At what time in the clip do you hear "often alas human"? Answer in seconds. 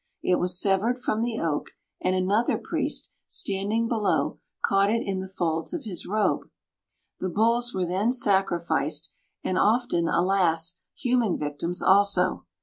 9.59-11.37